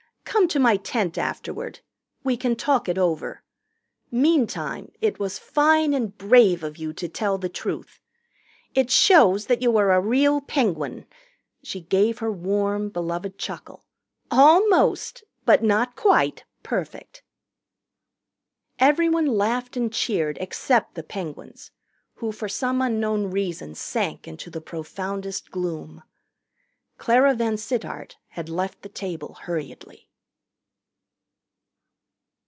[0.23, 1.81] Come to my tent afterward.
[2.23, 3.43] We can talk it over.
[4.11, 7.99] Meantime it was fine and brave of you to tell the truth.
[8.73, 11.05] It shows that you are a real Penguin"
[11.63, 13.83] she gave her warm, beloved chuckle
[14.31, 17.23] "almost, but not quite, perfect."
[18.79, 21.71] Everyone laughed and cheered except the Penguins,
[22.15, 26.03] who for some unknown reason sank into the profoundest gloom.
[26.97, 30.07] Clara VanSittart had left the table hurriedly.